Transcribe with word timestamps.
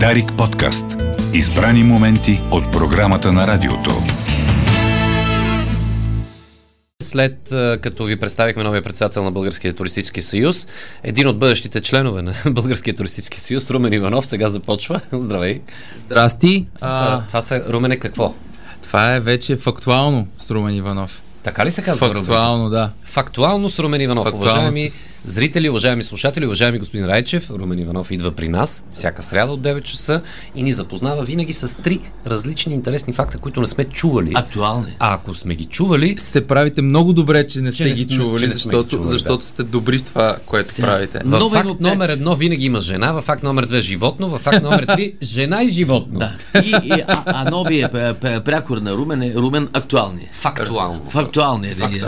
Дарик 0.00 0.32
подкаст. 0.38 0.84
Избрани 1.34 1.84
моменти 1.84 2.40
от 2.50 2.72
програмата 2.72 3.32
на 3.32 3.46
радиото. 3.46 3.90
След 7.02 7.38
като 7.82 8.04
ви 8.04 8.20
представихме 8.20 8.62
новия 8.62 8.82
председател 8.82 9.24
на 9.24 9.32
Българския 9.32 9.74
туристически 9.74 10.22
съюз, 10.22 10.66
един 11.02 11.28
от 11.28 11.38
бъдещите 11.38 11.80
членове 11.80 12.22
на 12.22 12.34
Българския 12.50 12.96
туристически 12.96 13.40
съюз, 13.40 13.70
Румен 13.70 13.92
Иванов, 13.92 14.26
сега 14.26 14.48
започва. 14.48 15.00
Здравей! 15.12 15.60
Здрасти! 16.06 16.66
Това, 16.74 16.92
са, 16.92 17.26
това 17.26 17.40
са, 17.40 17.72
Румене, 17.72 17.96
какво? 17.96 18.34
Това 18.82 19.14
е 19.14 19.20
вече 19.20 19.56
фактуално 19.56 20.28
с 20.38 20.50
Румен 20.50 20.74
Иванов. 20.74 21.22
Така 21.44 21.66
ли 21.66 21.70
се 21.70 21.82
казва? 21.82 22.08
Фактуално, 22.08 22.70
да. 22.70 22.90
Фактуално 23.04 23.70
с 23.70 23.78
Румен 23.78 24.00
Иванов. 24.00 24.24
Фактуално 24.24 24.50
уважаеми 24.52 24.88
с... 24.90 25.04
зрители, 25.24 25.68
уважаеми 25.68 26.04
слушатели, 26.04 26.46
уважаеми 26.46 26.78
господин 26.78 27.06
Райчев, 27.06 27.50
Румен 27.50 27.78
Иванов 27.78 28.10
идва 28.10 28.30
при 28.30 28.48
нас 28.48 28.84
всяка 28.94 29.22
сряда 29.22 29.52
от 29.52 29.60
9 29.60 29.82
часа 29.82 30.20
и 30.54 30.62
ни 30.62 30.72
запознава 30.72 31.24
винаги 31.24 31.52
с 31.52 31.76
три 31.76 32.00
различни 32.26 32.74
интересни 32.74 33.12
факта, 33.12 33.38
които 33.38 33.60
не 33.60 33.66
сме 33.66 33.84
чували. 33.84 34.32
Актуални. 34.34 34.96
А 34.98 35.14
ако 35.14 35.34
сме 35.34 35.54
ги 35.54 35.64
чували, 35.64 36.16
се 36.18 36.46
правите 36.46 36.82
много 36.82 37.12
добре, 37.12 37.46
че 37.46 37.60
не 37.60 37.72
сте 37.72 37.84
не 37.84 37.90
ги 37.90 38.08
чували, 38.08 38.42
че 38.42 38.48
защото, 38.48 38.84
ги 38.84 38.90
чували, 38.90 39.08
защото 39.08 39.38
да. 39.38 39.46
сте 39.46 39.62
добри 39.62 39.98
в 39.98 40.04
това, 40.04 40.36
което 40.46 40.72
Сега, 40.72 40.86
правите. 40.86 41.18
в 41.18 41.24
Много 41.24 41.50
факт 41.50 41.64
има- 41.70 41.76
номер 41.80 42.08
едно 42.08 42.36
винаги 42.36 42.66
има 42.66 42.80
жена, 42.80 43.12
в 43.12 43.22
факт 43.22 43.42
номер 43.42 43.66
две 43.66 43.80
животно, 43.80 44.28
в 44.28 44.38
факт 44.38 44.62
номер 44.62 44.84
три 44.86 45.14
жена 45.22 45.62
и 45.62 45.68
животно. 45.68 46.18
Да. 46.18 46.32
И, 46.62 46.76
и 46.84 46.92
а, 46.92 47.22
а 47.26 47.50
новия 47.50 47.90
п- 47.90 48.14
п- 48.14 48.40
прякор 48.40 48.78
на 48.78 48.92
Румен 48.92 49.22
е 49.22 49.34
Румен 49.34 49.68
актуални. 49.72 50.28
Фактуално. 50.32 51.00
Фактуални 51.08 51.33
е 51.64 51.74
да 51.74 51.88
ги. 51.88 52.02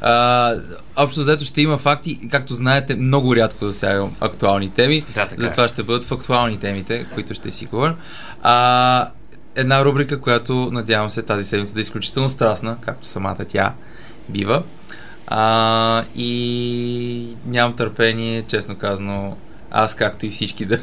А, 0.00 0.54
общо 0.96 1.20
взето 1.20 1.44
ще 1.44 1.62
има 1.62 1.78
факти, 1.78 2.28
както 2.30 2.54
знаете, 2.54 2.96
много 2.96 3.36
рядко 3.36 3.66
засягам 3.66 4.16
актуални 4.20 4.70
теми. 4.70 5.04
Да, 5.14 5.28
така 5.28 5.42
е. 5.42 5.46
Затова 5.46 5.68
ще 5.68 5.82
бъдат 5.82 6.04
фактуални 6.04 6.58
темите, 6.58 7.06
които 7.14 7.34
ще 7.34 7.50
си 7.50 7.66
говорим. 7.66 7.94
А, 8.42 9.08
една 9.56 9.84
рубрика, 9.84 10.20
която 10.20 10.70
надявам 10.72 11.10
се 11.10 11.22
тази 11.22 11.44
седмица 11.44 11.74
да 11.74 11.80
е 11.80 11.82
изключително 11.82 12.28
страстна, 12.28 12.76
както 12.80 13.08
самата 13.08 13.44
тя 13.48 13.72
бива. 14.28 14.62
А, 15.26 16.04
и 16.16 17.36
нямам 17.46 17.76
търпение, 17.76 18.42
честно 18.42 18.76
казано, 18.76 19.36
аз 19.70 19.94
както 19.94 20.26
и 20.26 20.30
всички 20.30 20.64
да, 20.66 20.78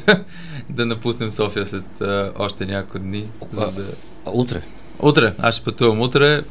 да 0.70 0.86
напуснем 0.86 1.32
София 1.32 1.66
след 1.66 2.02
а, 2.02 2.32
още 2.36 2.66
няколко 2.66 3.00
дни. 3.00 3.28
За 3.54 3.72
да... 3.72 3.84
Утре. 4.26 4.62
Утре, 5.00 5.34
аз 5.40 5.56
ще 5.56 5.64
пътувам 5.64 6.02
утре, 6.02 6.42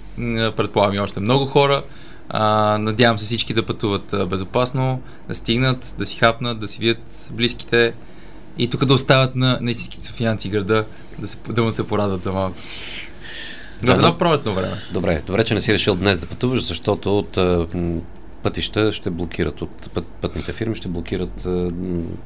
предполагам 0.57 0.95
и 0.95 1.01
още 1.01 1.21
много 1.21 1.47
хора. 1.47 1.83
А, 2.29 2.79
надявам 2.79 3.19
се 3.19 3.25
всички 3.25 3.55
да 3.55 3.67
пътуват 3.67 4.15
безопасно, 4.29 5.01
да 5.29 5.35
стигнат, 5.35 5.95
да 5.99 6.07
си 6.07 6.17
хапнат, 6.17 6.59
да 6.59 6.69
си 6.69 6.79
видят 6.81 7.29
близките 7.33 7.93
и 8.59 8.71
тук 8.71 8.85
да 8.85 8.95
остават 8.95 9.37
на, 9.37 9.59
на 9.61 9.71
истинските 9.71 10.05
софиянци 10.05 10.49
града, 10.49 10.85
да, 11.19 11.27
се, 11.27 11.37
да 11.49 11.63
му 11.63 11.71
се 11.71 11.87
порадат 11.87 12.23
за 12.23 12.33
малко. 12.33 12.57
Да, 13.83 13.87
Да, 13.87 13.93
но- 13.93 14.07
едно 14.07 14.19
пролетно 14.19 14.55
време. 14.55 14.77
Добре, 14.93 15.23
добре, 15.27 15.45
че 15.45 15.55
не 15.55 15.61
си 15.61 15.73
решил 15.73 15.95
днес 15.95 16.19
да 16.19 16.27
пътуваш, 16.27 16.63
защото 16.65 17.19
от 17.19 17.39
пътища 18.47 18.93
ще 18.93 19.11
блокират, 19.11 19.63
от 19.63 19.91
път, 19.91 20.05
пътните 20.07 20.53
фирми 20.53 20.77
ще 20.77 20.89
блокират 20.89 21.47
а, 21.47 21.49
м, 21.49 21.71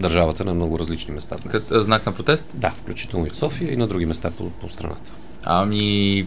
държавата 0.01 0.45
на 0.45 0.55
много 0.55 0.79
различни 0.79 1.15
места. 1.15 1.37
Днес. 1.37 1.53
Като 1.53 1.75
а, 1.75 1.81
знак 1.81 2.07
на 2.07 2.12
протест. 2.12 2.47
Да, 2.55 2.71
включително 2.73 3.27
и 3.27 3.31
в 3.31 3.37
София 3.37 3.73
и 3.73 3.77
на 3.77 3.87
други 3.87 4.07
места 4.07 4.31
по, 4.31 4.51
по 4.51 4.69
страната. 4.69 5.12
Ами, 5.45 6.27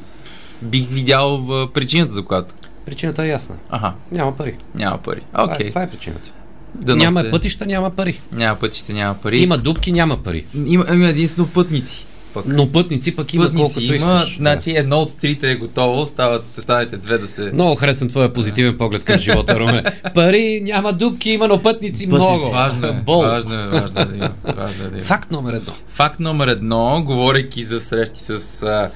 бих 0.61 0.87
видял 0.87 1.35
а, 1.51 1.67
причината 1.69 2.13
за 2.13 2.23
която. 2.23 2.55
Причината 2.85 3.23
е 3.23 3.27
ясна. 3.27 3.55
Аха, 3.69 3.93
Няма 4.11 4.35
пари. 4.35 4.55
няма 4.75 4.97
пари. 4.97 5.21
Това, 5.31 5.43
Окей. 5.45 5.65
е, 5.65 5.69
това 5.69 5.83
е 5.83 5.89
причината. 5.89 6.31
Да 6.75 6.95
няма 6.95 7.19
нося- 7.19 7.31
пътища, 7.31 7.65
няма 7.65 7.89
пари. 7.89 8.19
Няма 8.31 8.55
пътища, 8.55 8.93
няма 8.93 9.13
пари. 9.15 9.37
Има 9.37 9.57
дупки, 9.57 9.91
няма 9.91 10.17
пари. 10.17 10.45
има, 10.65 10.85
има 10.89 11.09
единствено 11.09 11.47
пътници. 11.47 12.05
Пък. 12.33 12.45
Но 12.47 12.71
пътници 12.71 13.15
пък 13.15 13.33
има 13.33 13.43
Пътници 13.43 13.61
колкото 13.63 13.83
има, 13.83 13.95
искаш. 14.17 14.37
значи 14.37 14.71
едно 14.71 14.97
от 14.97 15.17
трите 15.17 15.51
е 15.51 15.55
готово, 15.55 16.05
стават, 16.05 16.57
останалите 16.57 16.97
две 16.97 17.17
да 17.17 17.27
се... 17.27 17.41
Много 17.53 17.75
харесвам 17.75 18.09
твоя 18.09 18.33
позитивен 18.33 18.77
поглед 18.77 19.03
към 19.03 19.19
живота, 19.19 19.59
Руме. 19.59 19.83
Пари, 20.15 20.61
няма 20.63 20.93
дупки, 20.93 21.31
има, 21.31 21.47
но 21.47 21.61
пътници, 21.61 22.09
Пътници. 22.09 22.15
много. 22.33 22.51
Важно 22.51 22.87
е, 22.87 22.91
Бол. 23.05 23.21
важно 23.21 23.55
е, 23.55 23.67
важно 23.69 24.01
е 24.01 24.05
да 24.05 24.15
има. 24.15 24.29
Важно 24.47 24.85
е 24.85 24.89
да 24.89 24.97
има. 24.97 25.05
Факт 25.05 25.31
номер 25.31 25.53
едно. 25.53 25.73
Факт 25.87 26.19
номер 26.19 26.47
едно, 26.47 27.03
говорейки 27.03 27.63
за 27.63 27.79
срещи 27.79 28.19
с 28.19 28.63
а, 28.63 28.89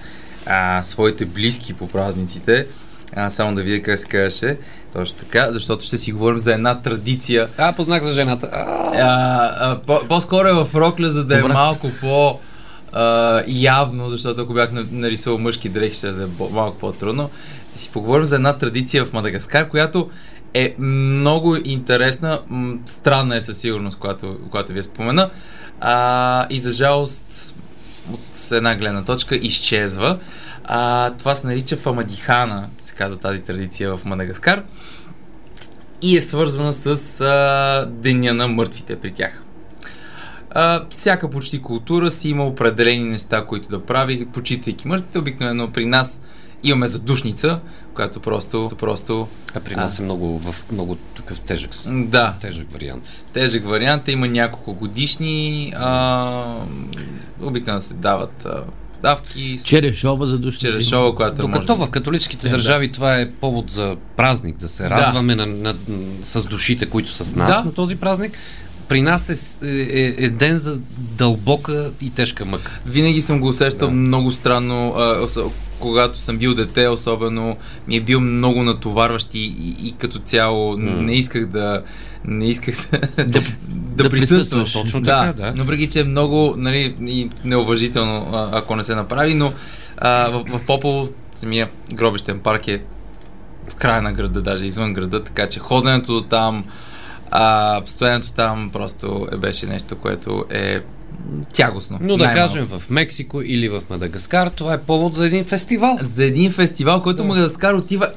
а, 0.45 0.83
своите 0.83 1.25
близки 1.25 1.73
по 1.73 1.87
празниците, 1.87 2.67
а, 3.15 3.29
само 3.29 3.55
да 3.55 3.61
видя 3.61 3.81
как 3.81 3.99
се 3.99 4.07
казваше, 4.07 4.57
точно 4.93 5.17
така, 5.17 5.51
защото 5.51 5.85
ще 5.85 5.97
си 5.97 6.11
говорим 6.11 6.39
за 6.39 6.53
една 6.53 6.75
традиция. 6.75 7.47
А, 7.57 7.73
познах 7.73 8.03
за 8.03 8.11
жената. 8.11 8.49
А, 8.53 8.57
А, 8.93 9.51
а, 9.61 9.79
по, 9.79 9.99
по-скоро 10.07 10.47
е 10.47 10.53
в 10.55 10.75
рокля, 10.75 11.09
за 11.09 11.25
да 11.25 11.35
Добре. 11.35 11.51
е 11.51 11.53
малко 11.53 11.91
по 12.01 12.39
а, 12.91 13.43
явно, 13.47 14.09
защото 14.09 14.41
ако 14.41 14.53
бях 14.53 14.71
на- 14.71 14.85
нарисувал 14.91 15.39
мъжки 15.39 15.69
дрехи, 15.69 15.95
ще 15.97 16.11
да 16.11 16.23
е 16.23 16.27
малко 16.51 16.77
по-трудно. 16.77 17.29
Да 17.73 17.79
си 17.79 17.89
поговорим 17.93 18.25
за 18.25 18.35
една 18.35 18.53
традиция 18.53 19.05
в 19.05 19.13
Мадагаскар, 19.13 19.69
която 19.69 20.09
е 20.53 20.75
много 20.79 21.55
интересна, 21.65 22.39
странна 22.85 23.35
е 23.35 23.41
със 23.41 23.57
сигурност, 23.57 23.97
която, 23.97 24.37
която 24.51 24.71
ви 24.71 24.79
я 24.79 24.83
спомена. 24.83 25.29
А, 25.79 26.47
и 26.49 26.59
за 26.59 26.71
жалост, 26.71 27.55
от 28.13 28.51
една 28.51 28.75
гледна 28.75 29.03
точка, 29.03 29.35
изчезва. 29.35 30.17
А, 30.63 31.11
това 31.11 31.35
се 31.35 31.47
нарича 31.47 31.77
Фамадихана, 31.77 32.67
се 32.81 32.95
казва 32.95 33.17
тази 33.17 33.41
традиция 33.43 33.97
в 33.97 34.05
Мадагаскар. 34.05 34.63
И 36.01 36.17
е 36.17 36.21
свързана 36.21 36.73
с 36.73 37.21
а, 37.21 37.85
Деня 37.89 38.33
на 38.33 38.47
мъртвите 38.47 38.95
при 38.95 39.11
тях. 39.11 39.43
А, 40.57 40.85
всяка 40.89 41.29
почти 41.29 41.61
култура 41.61 42.11
си 42.11 42.29
има 42.29 42.45
определени 42.45 43.03
неща, 43.03 43.45
които 43.45 43.69
да 43.69 43.79
прави, 43.81 44.25
почитайки 44.25 44.87
мъртвите. 44.87 45.19
Обикновено 45.19 45.71
при 45.71 45.85
нас 45.85 46.21
имаме 46.63 46.87
задушница, 46.87 47.59
която 47.93 48.19
просто, 48.19 48.71
просто 48.79 49.27
а 49.55 49.59
при 49.59 49.75
нас 49.75 49.99
е 49.99 50.03
много, 50.03 50.39
в 50.39 50.65
много 50.71 50.95
такъв 50.95 51.39
тежък, 51.39 51.71
да, 51.87 52.35
тежък 52.41 52.71
вариант. 52.71 53.23
тежък 53.33 53.65
вариант. 53.65 54.07
Има 54.07 54.27
няколко 54.27 54.73
годишни. 54.73 55.73
А, 55.77 56.43
обикновено 57.41 57.81
се 57.81 57.93
дават 57.93 58.45
а, 58.45 58.63
давки. 59.01 59.57
с- 59.57 59.65
Черешова 59.65 60.27
за 60.27 60.39
души. 60.39 60.59
Черешова, 60.59 61.15
която 61.15 61.41
Докато 61.41 61.75
може... 61.75 61.87
в 61.87 61.91
католическите 61.91 62.47
Е, 62.47 62.49
да. 62.49 62.55
държави 62.57 62.91
това 62.91 63.17
е 63.17 63.31
повод 63.31 63.71
за 63.71 63.95
празник, 64.15 64.57
да 64.57 64.69
се 64.69 64.89
радваме 64.89 65.35
на, 65.35 65.45
на, 65.45 65.75
м, 65.87 65.97
с 66.23 66.45
душите, 66.45 66.85
които 66.85 67.11
са 67.11 67.25
с 67.25 67.35
нас 67.35 67.47
Да. 67.49 67.63
на 67.63 67.73
този 67.73 67.95
празник. 67.95 68.37
При 68.89 69.01
нас 69.01 69.29
е, 69.29 69.67
е, 69.67 70.25
е, 70.25 70.29
ден 70.29 70.57
за 70.57 70.79
дълбока 70.97 71.91
и 72.01 72.09
тежка 72.09 72.45
мъка. 72.45 72.79
Винаги 72.85 73.21
съм 73.21 73.39
го 73.39 73.47
усещал 73.47 73.87
Да. 73.87 73.93
много 73.93 74.31
странно, 74.31 74.93
а, 74.97 75.27
когато 75.79 76.19
съм 76.19 76.37
бил 76.37 76.53
дете, 76.53 76.87
особено 76.87 77.57
ми 77.87 77.95
е 77.95 78.01
бил 78.01 78.19
много 78.19 78.63
натоварващ 78.63 79.33
и, 79.33 79.39
и, 79.39 79.87
и 79.87 79.95
като 79.97 80.19
цяло 80.19 80.77
М. 80.77 80.91
не 81.01 81.13
исках 81.15 81.45
да 81.45 81.81
не 82.25 82.49
исках 82.49 82.75
да, 83.17 83.23
да, 83.23 83.41
да 84.03 84.09
присъстваш. 84.09 84.73
Точно 84.73 85.01
да, 85.01 85.21
така, 85.21 85.33
да. 85.33 85.53
Но 85.57 85.63
въпреки, 85.63 85.89
че 85.89 85.99
е 85.99 86.03
много 86.03 86.53
нали, 86.57 86.95
и 87.01 87.29
неуважително, 87.43 88.29
а, 88.33 88.49
ако 88.51 88.75
не 88.75 88.83
се 88.83 88.95
направи, 88.95 89.33
но 89.33 89.53
а, 89.97 90.29
в, 90.29 90.45
в 90.49 90.65
Попово 90.65 91.09
самия 91.35 91.69
гробищен 91.93 92.39
парк 92.39 92.67
е 92.67 92.81
в 93.69 93.75
края 93.75 94.01
на 94.01 94.13
града, 94.13 94.41
даже 94.41 94.65
извън 94.65 94.93
града, 94.93 95.23
така 95.23 95.47
че 95.47 95.59
ходенето 95.59 96.13
до 96.13 96.21
там, 96.21 96.63
а, 97.31 97.81
стоянето 97.85 98.33
там 98.33 98.69
просто 98.73 99.27
е, 99.31 99.37
беше 99.37 99.65
нещо, 99.65 99.95
което 99.95 100.45
е 100.49 100.79
тягостно. 101.53 101.97
Но 102.01 102.17
да 102.17 102.25
най-малко. 102.25 102.53
кажем 102.53 102.65
в 102.65 102.89
Мексико 102.89 103.41
или 103.41 103.69
в 103.69 103.81
Мадагаскар, 103.89 104.47
това 104.47 104.73
е 104.73 104.81
повод 104.81 105.15
за 105.15 105.25
един 105.25 105.45
фестивал. 105.45 105.97
за 106.01 106.23
един 106.23 106.51
фестивал, 106.51 107.01
който 107.01 107.17
Да. 107.17 107.23
Мадагаскар 107.23 107.73
отива 107.73 108.11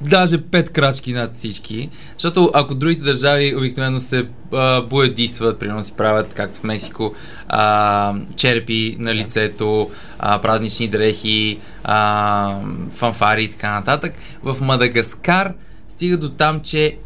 даже 0.00 0.42
пет 0.42 0.70
крачки 0.70 1.12
над 1.12 1.36
всички. 1.36 1.88
Защото 2.12 2.50
ако 2.54 2.74
другите 2.74 3.02
държави 3.02 3.54
обикновено 3.56 4.00
се 4.00 4.26
а, 4.52 4.82
боядисват, 4.82 5.58
примерно 5.58 5.82
си 5.82 5.92
правят, 5.92 6.32
както 6.34 6.60
в 6.60 6.64
Мексико, 6.64 7.14
а, 7.48 8.14
черепи 8.36 8.96
на 8.98 9.14
лицето, 9.14 9.90
а, 10.18 10.38
празнични 10.40 10.88
дрехи, 10.88 11.58
а, 11.84 12.60
фанфари 12.90 13.44
и 13.44 13.48
така 13.48 13.70
нататък, 13.70 14.14
в 14.42 14.56
Мадагаскар 14.60 15.52
стига 15.88 16.16
до 16.16 16.28
там, 16.28 16.60
че 16.60 16.96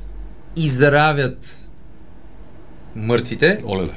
изравят 0.56 1.56
мъртвите 2.96 3.62
Оле, 3.66 3.88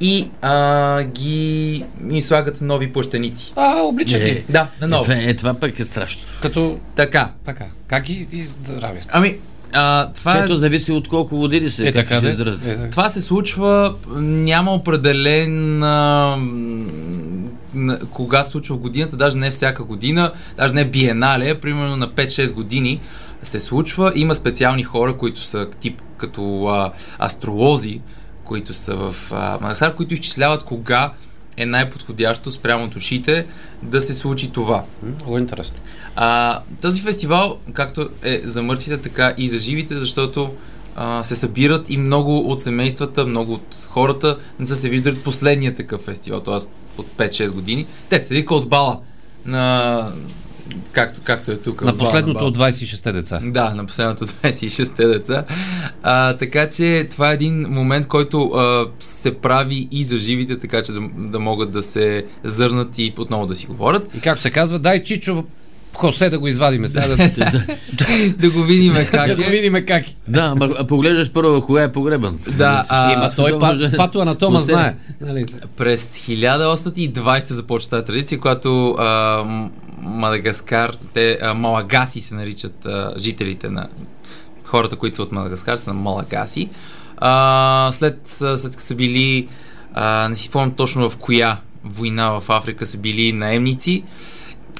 и 0.00 0.30
а, 0.42 1.02
ги 1.02 1.74
им 2.10 2.22
слагат 2.22 2.60
нови 2.60 2.92
плащаници. 2.92 3.52
А, 3.56 3.74
обличат 3.76 4.20
Е. 4.20 4.24
ги. 4.24 4.44
Да, 4.48 4.68
на 4.80 4.86
Е, 4.86 4.88
ново. 4.88 5.02
това, 5.02 5.14
е, 5.16 5.34
това 5.34 5.54
пък 5.54 5.78
е 5.78 5.84
страшно. 5.84 6.22
Като 6.42 6.78
Така. 6.96 7.30
така. 7.44 7.64
Как 7.86 8.04
ги 8.04 8.26
изравят? 8.32 9.06
Ами, 9.10 9.36
а, 9.72 10.08
това, 10.10 10.34
е, 10.34 10.40
Чето 10.40 10.56
зависи 10.56 10.92
от 10.92 11.08
колко 11.08 11.36
години 11.36 11.70
се 11.70 11.88
Е, 11.88 11.92
как 11.92 12.08
така 12.08 12.20
да. 12.20 12.30
Е, 12.30 12.36
така. 12.36 12.90
това 12.90 13.08
се 13.08 13.20
случва, 13.20 13.94
няма 14.20 14.72
определен 14.72 15.82
а, 15.82 16.38
кога 18.10 18.42
се 18.42 18.50
случва 18.50 18.76
в 18.76 18.80
годината, 18.80 19.16
даже 19.16 19.36
не 19.36 19.50
всяка 19.50 19.84
година, 19.84 20.32
даже 20.56 20.74
не 20.74 20.84
биенале, 20.84 21.54
примерно 21.54 21.96
на 21.96 22.08
5-6 22.08 22.52
години 22.52 23.00
се 23.48 23.60
случва. 23.60 24.12
Има 24.14 24.34
специални 24.34 24.82
хора, 24.82 25.16
които 25.16 25.40
са 25.40 25.70
тип 25.80 26.02
като 26.16 26.66
а, 26.66 26.92
астролози, 27.18 28.00
които 28.44 28.74
са 28.74 28.96
в 28.96 29.32
а, 29.32 29.92
които 29.96 30.14
изчисляват 30.14 30.62
кога 30.62 31.12
е 31.56 31.66
най-подходящо 31.66 32.52
спрямо 32.52 32.88
душите 32.88 33.46
да 33.82 34.00
се 34.00 34.14
случи 34.14 34.50
това. 34.50 34.84
Много 35.02 35.38
интересно. 35.38 35.76
А, 36.16 36.60
този 36.80 37.00
фестивал, 37.00 37.58
както 37.72 38.08
е 38.22 38.40
за 38.44 38.62
мъртвите, 38.62 38.98
така 38.98 39.34
и 39.38 39.48
за 39.48 39.58
живите, 39.58 39.98
защото 39.98 40.54
а, 40.96 41.24
се 41.24 41.36
събират 41.36 41.90
и 41.90 41.96
много 41.96 42.38
от 42.38 42.62
семействата, 42.62 43.26
много 43.26 43.52
от 43.52 43.86
хората 43.88 44.38
не 44.60 44.66
са 44.66 44.76
се 44.76 44.88
виждали 44.88 45.16
последния 45.16 45.74
такъв 45.74 46.00
фестивал, 46.00 46.40
т.е. 46.40 46.54
от 47.00 47.06
5-6 47.16 47.52
години. 47.52 47.86
Те 48.10 48.26
се 48.26 48.34
вика 48.34 48.54
от 48.54 48.68
бала 48.68 49.00
на... 49.46 50.12
Както, 50.92 51.20
както 51.24 51.52
е 51.52 51.56
тук. 51.56 51.82
На 51.82 51.90
от 51.90 51.98
последното 51.98 52.46
от 52.46 52.58
26-те 52.58 53.12
деца. 53.12 53.40
Да, 53.44 53.74
на 53.74 53.86
последното 53.86 54.26
26-те 54.26 55.06
деца. 55.06 55.44
А, 56.02 56.32
така 56.32 56.68
че 56.68 57.06
това 57.10 57.30
е 57.30 57.34
един 57.34 57.66
момент, 57.68 58.06
който 58.06 58.44
а, 58.44 58.86
се 59.00 59.34
прави 59.34 59.88
и 59.90 60.04
за 60.04 60.18
живите, 60.18 60.58
така 60.58 60.82
че 60.82 60.92
да, 60.92 61.00
да 61.14 61.38
могат 61.38 61.70
да 61.70 61.82
се 61.82 62.24
зърнат 62.44 62.98
и 62.98 63.14
отново 63.18 63.46
да 63.46 63.54
си 63.54 63.66
говорят. 63.66 64.10
И 64.16 64.20
както 64.20 64.42
се 64.42 64.50
казва, 64.50 64.78
дай 64.78 65.02
Чичо 65.02 65.44
Хосе 65.94 66.30
да 66.30 66.38
го 66.38 66.48
извадиме 66.48 66.88
сега, 66.88 67.08
да, 67.08 67.16
да, 67.28 67.64
да 68.38 68.50
го 68.50 68.62
видим 68.62 68.92
как 69.10 69.28
да 69.28 69.36
го 69.36 69.42
е. 69.42 69.50
видим 69.50 69.74
как 69.74 70.06
е. 70.08 70.14
Да, 70.28 70.40
ама 70.52 70.68
а 70.78 70.84
поглеждаш 70.84 71.30
първо 71.30 71.62
кога 71.62 71.82
е 71.82 71.92
погребан. 71.92 72.38
Да, 72.48 72.84
а, 72.88 73.12
Има, 73.12 73.30
той 73.30 73.50
па, 73.50 73.66
може- 73.66 73.96
Пато 73.96 74.20
Анатома 74.20 74.60
знае. 74.60 74.94
Нали? 75.20 75.44
През 75.76 76.18
1820 76.18 77.52
започва 77.52 77.90
тази 77.90 78.04
традиция, 78.04 78.38
когато 78.38 78.90
а, 78.90 79.04
М- 79.44 79.70
Мадагаскар, 80.06 80.96
те 81.14 81.38
а, 81.42 81.54
малагаси 81.54 82.20
се 82.20 82.34
наричат 82.34 82.86
а, 82.86 83.14
жителите 83.18 83.70
на 83.70 83.88
хората, 84.64 84.96
които 84.96 85.16
са 85.16 85.22
от 85.22 85.32
Мадагаскар, 85.32 85.76
са 85.76 85.90
на 85.90 85.94
малагаси. 85.94 86.68
А, 87.16 87.88
след, 87.92 88.20
след 88.26 88.72
като 88.72 88.82
са 88.82 88.94
били, 88.94 89.48
а, 89.94 90.28
не 90.28 90.36
си 90.36 90.44
спомням 90.44 90.74
точно 90.74 91.10
в 91.10 91.16
коя 91.16 91.58
война 91.84 92.40
в 92.40 92.50
Африка 92.50 92.86
са 92.86 92.98
били 92.98 93.32
наемници 93.32 94.04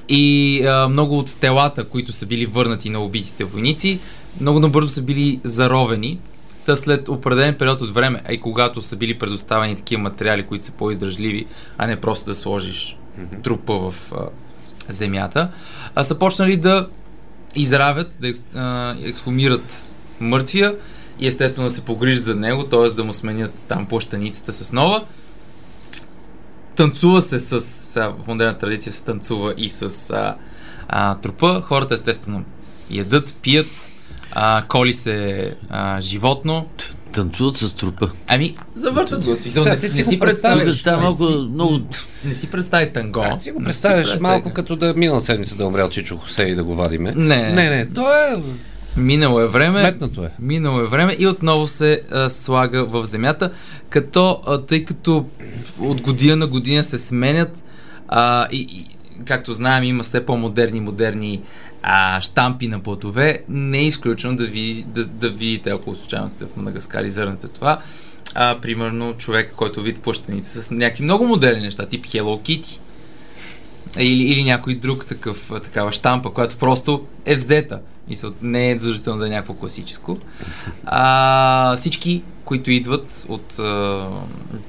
и 0.09 0.63
а, 0.67 0.89
много 0.89 1.19
от 1.19 1.41
телата, 1.41 1.85
които 1.85 2.13
са 2.13 2.27
били 2.27 2.47
върнати 2.47 2.91
на 2.91 3.01
убитите 3.01 3.45
войници, 3.45 4.01
много 4.41 4.61
набързо 4.61 4.89
са 4.89 5.03
били 5.03 5.41
заровени. 5.45 6.19
Та 6.67 6.77
след 6.77 7.09
определен 7.09 7.55
период 7.55 7.81
от 7.81 7.95
време, 7.95 8.21
а 8.29 8.33
и 8.33 8.41
когато 8.41 8.83
са 8.83 8.97
били 8.97 9.19
предоставени 9.19 9.77
такива 9.77 10.03
материали, 10.03 10.47
които 10.47 10.65
са 10.65 10.73
по-издръжливи, 10.73 11.47
а 11.79 11.87
не 11.87 12.01
просто 12.01 12.27
да 12.27 12.35
сложиш 12.35 12.97
трупа 13.43 13.91
в 13.91 14.13
а, 14.13 14.17
земята, 14.89 15.51
а 15.95 16.05
са 16.05 16.19
почнали 16.19 16.57
да 16.57 16.89
изравят, 17.55 18.19
да 18.21 18.29
ексхумират 19.09 19.95
мъртвия 20.21 20.75
и 21.21 21.27
естествено 21.27 21.69
да 21.69 21.75
се 21.75 21.81
погрижат 21.81 22.25
за 22.25 22.35
него, 22.35 22.65
т.е. 22.65 22.91
да 22.91 23.05
му 23.05 23.13
сменят 23.13 23.65
там 23.69 23.87
плащаницата 23.87 24.53
с 24.53 24.73
нова. 24.73 25.05
Танцува 26.77 27.23
се 27.23 27.39
с, 27.39 27.61
сега, 27.61 28.09
в 28.09 28.27
модерна 28.27 28.59
традиция 28.59 28.93
се 28.93 29.05
танцува 29.05 29.55
и 29.57 29.69
с 29.69 30.11
а, 30.11 30.37
а, 30.89 31.15
трупа. 31.15 31.63
Хората 31.65 31.95
естествено 31.95 32.45
ядат, 32.91 33.35
пият, 33.43 33.93
а, 34.33 34.65
коли 34.69 34.93
се 34.93 35.55
а, 35.69 36.01
животно. 36.01 36.69
Танцуват 37.17 37.57
с 37.57 37.75
трупа. 37.75 38.11
Ами, 38.27 38.57
завъртат 38.75 39.25
го. 39.25 39.37
Смисъл, 39.37 39.65
не, 39.65 39.77
ти 39.77 39.83
не 39.83 39.89
си 39.89 40.05
си 40.05 40.17
го 40.17 40.21
представяш. 40.21 40.83
Тук 40.83 40.93
малко, 40.93 41.27
си- 41.27 41.39
много... 41.53 41.81
Не 42.25 42.35
си 42.35 42.47
представи 42.47 42.93
танго. 42.93 43.21
А, 43.21 43.39
ти 43.39 43.51
го 43.51 43.59
си 43.61 43.65
представяш 43.65 44.21
малко 44.21 44.53
като 44.53 44.77
да 44.77 44.95
минал 44.95 45.21
седмица 45.21 45.57
да 45.57 45.63
е 45.63 45.67
умрял 45.67 45.91
Чичо 45.91 46.17
Хосе 46.17 46.43
и 46.43 46.55
да 46.55 46.65
го 46.65 46.75
вадиме. 46.75 47.13
Не. 47.17 47.53
Не, 47.53 47.71
не, 47.71 47.87
то 47.87 48.13
е 48.13 48.33
Минало 48.97 49.41
е 49.41 49.47
време. 49.49 49.81
сметнато 49.81 50.25
е. 50.25 50.31
Минало 50.39 50.81
е 50.81 50.87
време 50.87 51.17
и 51.19 51.27
отново 51.27 51.69
се 51.69 52.01
а, 52.13 52.31
слага 52.31 52.85
в 52.85 53.07
земята, 53.07 53.51
като 53.91 54.41
а, 54.47 54.59
тъй 54.59 54.85
като 54.85 55.27
от 55.79 56.01
година 56.01 56.37
на 56.37 56.47
година 56.47 56.85
се 56.85 56.99
сменят 56.99 57.63
а, 58.09 58.47
и, 58.53 58.61
и 58.61 58.87
както 59.25 59.55
знаем 59.55 59.85
има 59.85 60.03
все 60.03 60.27
по-модерни 60.27 60.81
модерни 60.81 61.41
а, 61.89 62.21
штампи 62.21 62.69
на 62.69 62.81
платове, 62.81 63.39
не 63.49 63.79
е 63.79 63.85
изключено 63.85 64.37
да, 64.37 64.47
ви, 64.47 64.85
да, 64.89 65.05
да 65.05 65.31
видите, 65.31 65.71
ако 65.71 65.95
случайно 65.95 66.31
сте 66.31 66.45
в 66.45 66.57
Мадагаскар 66.57 67.05
и 67.05 67.11
зърнете 67.11 67.49
това, 67.49 67.79
а, 68.35 68.59
примерно 68.61 69.15
човек, 69.15 69.53
който 69.57 69.83
вид 69.83 70.01
плащаница 70.01 70.63
с 70.63 70.71
някакви 70.71 71.05
много 71.05 71.27
модерни 71.27 71.63
неща, 71.63 71.87
тип 71.87 72.05
Hello 72.05 72.41
Kitty 72.43 72.79
или, 73.99 74.23
или 74.23 74.45
някой 74.45 74.75
друг 74.75 75.07
такъв, 75.07 75.51
такава 75.63 75.93
штампа, 75.93 76.31
която 76.31 76.57
просто 76.57 77.07
е 77.25 77.35
взета. 77.35 77.81
Мисъл, 78.09 78.33
не 78.43 78.71
е 78.71 78.79
задължително 78.79 79.21
да 79.21 79.27
е 79.27 79.31
някакво 79.31 79.55
класическо. 79.55 80.19
А, 80.85 81.77
всички, 81.77 82.23
които 82.45 82.71
идват 82.71 83.27
от 83.29 83.59
а, 83.59 84.07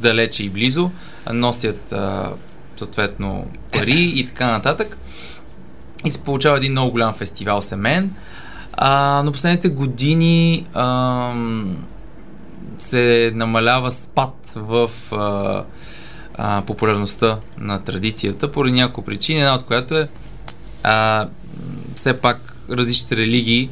далече 0.01 0.43
и 0.43 0.49
близо, 0.49 0.91
носят 1.33 1.91
а, 1.91 2.31
съответно 2.77 3.47
пари 3.71 4.13
и 4.15 4.25
така 4.25 4.51
нататък. 4.51 4.97
И 6.05 6.09
се 6.09 6.21
получава 6.21 6.57
един 6.57 6.71
много 6.71 6.91
голям 6.91 7.13
фестивал 7.13 7.61
семен. 7.61 8.11
А, 8.73 9.21
но 9.25 9.31
последните 9.31 9.69
години 9.69 10.65
ам, 10.73 11.77
се 12.79 13.31
намалява 13.35 13.91
спад 13.91 14.33
в 14.55 14.89
а, 15.11 15.63
а, 16.35 16.61
популярността 16.61 17.37
на 17.57 17.79
традицията 17.79 18.51
поради 18.51 18.73
няколко 18.73 19.01
причини, 19.01 19.39
една 19.39 19.55
от 19.55 19.63
която 19.63 19.97
е 19.97 20.07
а, 20.83 21.27
все 21.95 22.13
пак 22.13 22.55
различните 22.69 23.17
религии 23.17 23.69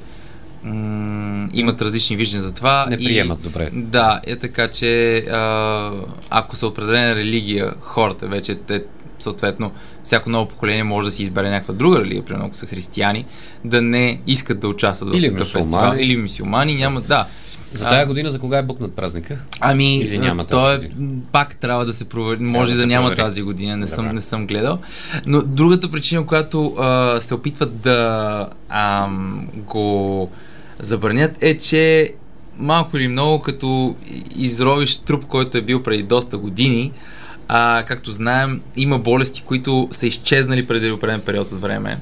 м- 0.63 1.49
имат 1.53 1.81
различни 1.81 2.15
виждания 2.15 2.41
за 2.41 2.53
това. 2.53 2.85
Не 2.89 2.95
и- 2.95 3.05
приемат 3.05 3.41
добре. 3.41 3.69
Да, 3.73 4.21
е 4.25 4.35
така, 4.35 4.67
че 4.67 5.17
а, 5.17 5.91
ако 6.29 6.55
са 6.55 6.67
определена 6.67 7.15
религия, 7.15 7.73
хората 7.81 8.27
вече 8.27 8.55
те 8.55 8.83
съответно 9.19 9.71
всяко 10.03 10.29
ново 10.29 10.47
поколение 10.47 10.83
може 10.83 11.05
да 11.05 11.11
си 11.11 11.23
избере 11.23 11.49
някаква 11.49 11.73
друга 11.73 11.99
религия, 11.99 12.25
примерно 12.25 12.45
ако 12.45 12.55
са 12.55 12.65
християни, 12.65 13.25
да 13.63 13.81
не 13.81 14.19
искат 14.27 14.59
да 14.59 14.67
участват 14.67 15.09
в 15.09 15.13
Или 15.13 15.27
такъв 15.27 15.39
мюсюлмани. 15.45 15.71
фестивал. 15.71 15.95
Или 15.99 16.17
мусулмани, 16.17 16.75
няма, 16.75 17.01
да. 17.01 17.27
За 17.73 17.85
А, 17.85 17.89
тая 17.89 18.05
година 18.05 18.29
за 18.29 18.39
кога 18.39 18.57
е 18.57 18.63
букнат 18.63 18.93
празника? 18.93 19.39
Ами, 19.59 19.97
Или 19.97 20.17
няма 20.17 20.45
то 20.45 20.71
е, 20.71 20.75
тази 20.75 20.87
година? 20.87 21.21
пак 21.31 21.55
трябва 21.55 21.85
да 21.85 21.93
се 21.93 22.05
провери. 22.05 22.39
Може 22.41 22.73
да 22.73 22.79
да, 22.79 22.87
няма 22.87 23.03
провери. 23.03 23.17
тази 23.17 23.41
година, 23.41 23.77
не 23.77 23.87
съм, 23.87 24.07
не 24.07 24.21
съм 24.21 24.47
гледал. 24.47 24.79
Но 25.25 25.41
другата 25.41 25.91
причина, 25.91 26.25
която 26.25 26.75
а, 26.75 27.19
се 27.19 27.33
опитват 27.33 27.77
да 27.77 28.49
ам, 28.69 29.47
го 29.55 30.29
забранят 30.79 31.31
е, 31.41 31.57
че 31.57 32.13
малко 32.57 32.97
или 32.97 33.07
много, 33.07 33.41
като 33.41 33.95
изровиш 34.35 34.97
труп, 34.97 35.25
който 35.25 35.57
е 35.57 35.61
бил 35.61 35.83
преди 35.83 36.03
доста 36.03 36.37
години, 36.37 36.91
а, 37.47 37.83
както 37.87 38.11
знаем, 38.11 38.61
има 38.75 38.99
болести, 38.99 39.41
които 39.41 39.87
са 39.91 40.07
изчезнали 40.07 40.67
преди 40.67 40.91
определен 40.91 41.21
период 41.21 41.51
от 41.51 41.61
време 41.61 41.97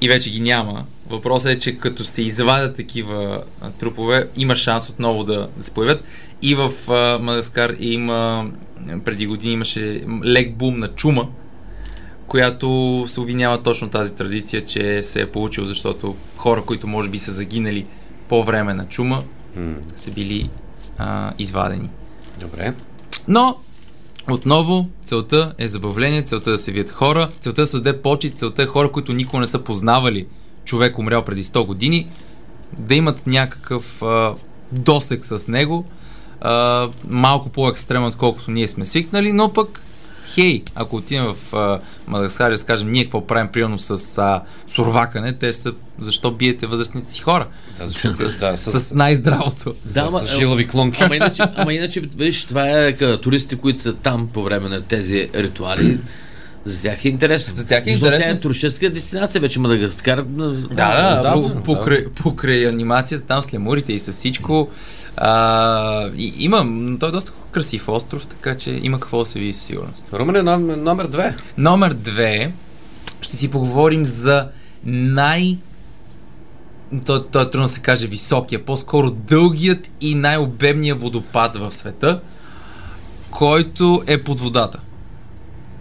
и 0.00 0.08
вече 0.08 0.30
ги 0.30 0.40
няма. 0.40 0.84
Въпросът 1.10 1.52
е, 1.52 1.58
че 1.58 1.76
като 1.76 2.04
се 2.04 2.22
извадят 2.22 2.76
такива 2.76 3.42
трупове, 3.78 4.28
има 4.36 4.56
шанс 4.56 4.88
отново 4.88 5.24
да, 5.24 5.48
да 5.56 5.64
се 5.64 5.70
появят. 5.70 6.04
И 6.42 6.54
в 6.54 6.70
а, 6.90 7.18
Мадагаскар 7.18 7.76
има, 7.78 8.50
преди 9.04 9.26
години 9.26 9.52
имаше 9.52 10.04
лек 10.24 10.54
бум 10.54 10.78
на 10.78 10.88
чума, 10.88 11.28
която 12.26 13.04
се 13.08 13.20
обвинява 13.20 13.62
точно 13.62 13.90
тази 13.90 14.14
традиция, 14.14 14.64
че 14.64 15.02
се 15.02 15.20
е 15.20 15.30
получил, 15.30 15.64
защото 15.64 16.16
хора, 16.36 16.62
които 16.62 16.86
може 16.86 17.08
би 17.08 17.18
са 17.18 17.32
загинали 17.32 17.86
по 18.28 18.44
време 18.44 18.74
на 18.74 18.86
чума, 18.88 19.22
М, 19.56 19.74
са 19.96 20.10
били 20.10 20.50
а, 20.98 21.32
извадени. 21.38 21.90
Добре. 22.40 22.72
Но, 23.28 23.56
отново, 24.30 24.88
целта 25.04 25.52
е 25.58 25.68
забавление, 25.68 26.22
целта 26.22 26.50
е 26.50 26.52
да 26.52 26.58
се 26.58 26.72
видят 26.72 26.90
хора, 26.90 27.28
целта 27.40 27.60
е 27.60 27.62
да 27.62 27.66
се 27.66 27.80
даде 27.80 28.02
почет, 28.02 28.38
целта 28.38 28.62
е 28.62 28.66
хора, 28.66 28.92
които 28.92 29.12
никога 29.12 29.40
не 29.40 29.46
са 29.46 29.58
познавали 29.58 30.26
човек 30.64 30.98
умрял 30.98 31.24
преди 31.24 31.44
100 31.44 31.66
години, 31.66 32.08
да 32.78 32.94
имат 32.94 33.26
някакъв 33.26 34.02
а, 34.02 34.34
досек 34.72 35.24
с 35.24 35.48
него, 35.48 35.86
а, 36.40 36.88
малко 37.08 37.48
по-екстремен, 37.48 38.08
отколкото 38.08 38.50
ние 38.50 38.68
сме 38.68 38.84
свикнали, 38.84 39.32
но 39.32 39.52
пък 39.52 39.82
хей, 40.34 40.62
ако 40.74 40.96
отидем 40.96 41.24
в 41.24 41.56
а, 41.56 41.80
Мадагаскар 42.06 42.48
и 42.48 42.52
да 42.52 42.58
скажем 42.58 42.90
ние 42.92 43.04
какво 43.04 43.26
правим 43.26 43.48
примерно 43.52 43.78
с 43.78 44.18
а, 44.18 44.42
сурвакане, 44.66 45.32
те 45.32 45.52
са 45.52 45.72
защо 45.98 46.30
биете 46.30 46.66
възрастните 46.66 47.12
си 47.12 47.20
хора? 47.22 47.46
Да, 47.78 47.86
защото- 47.86 48.16
да, 48.40 48.56
С, 48.56 48.80
с, 48.80 48.94
най-здравото. 48.94 49.74
Да, 49.84 50.00
ама, 50.00 50.18
с 50.18 50.36
жилави 50.38 50.66
клонки. 50.66 51.02
ама, 51.02 51.16
иначе, 51.16 51.42
ама 51.56 51.72
иначе, 51.72 52.00
виж, 52.00 52.44
това 52.44 52.70
е 52.86 52.92
ка, 52.92 53.20
туристите, 53.20 53.56
които 53.56 53.80
са 53.80 53.94
там 53.94 54.28
по 54.34 54.42
време 54.42 54.68
на 54.68 54.80
тези 54.82 55.28
ритуали. 55.34 55.98
За 56.68 56.82
тях 56.82 57.04
е 57.04 57.08
интересно. 57.08 57.54
За 57.54 57.66
тях 57.66 57.86
е 57.86 57.90
Защото 57.90 58.06
интересно. 58.06 58.34
Тя 58.34 58.38
е 58.38 58.40
туристическа 58.40 58.90
дестинация, 58.90 59.40
вече 59.40 59.60
Мадагаскар. 59.60 60.22
Да, 60.22 60.50
Да, 60.52 60.66
да, 60.72 61.22
да, 61.22 61.32
по, 61.32 61.48
да, 61.48 61.62
покрай, 61.62 62.04
покрай 62.08 62.68
анимацията 62.68 63.26
там 63.26 63.42
с 63.42 63.54
лемурите 63.54 63.92
и 63.92 63.98
с 63.98 64.12
всичко. 64.12 64.68
А, 65.16 66.08
и, 66.16 66.34
има, 66.38 66.64
м, 66.64 66.98
той 66.98 67.08
е 67.08 67.12
доста 67.12 67.32
красив 67.50 67.88
остров, 67.88 68.26
така 68.26 68.54
че 68.54 68.80
има 68.82 69.00
какво 69.00 69.18
да 69.18 69.26
се 69.26 69.38
види 69.38 69.52
със 69.52 69.62
сигурност. 69.62 70.10
Румен 70.12 70.36
е 70.36 70.42
номер, 70.42 70.76
номер 70.76 71.06
две. 71.06 71.34
Номер 71.58 71.92
две, 71.92 72.52
ще 73.20 73.36
си 73.36 73.48
поговорим 73.48 74.04
за 74.04 74.48
най... 74.84 75.56
То, 77.06 77.22
то 77.22 77.40
е 77.40 77.50
трудно 77.50 77.66
да 77.66 77.72
се 77.72 77.80
каже 77.80 78.06
високия, 78.06 78.64
по-скоро 78.64 79.10
дългият 79.10 79.90
и 80.00 80.14
най-обемния 80.14 80.94
водопад 80.94 81.56
в 81.56 81.72
света, 81.72 82.20
който 83.30 84.02
е 84.06 84.22
под 84.22 84.40
водата. 84.40 84.80